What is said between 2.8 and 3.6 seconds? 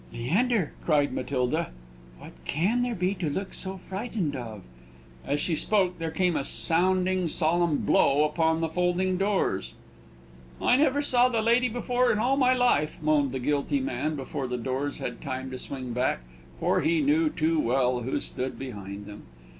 there be to look